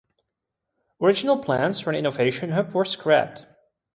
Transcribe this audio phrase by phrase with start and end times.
[0.99, 3.45] Original plans for an innovation hub were scrapped.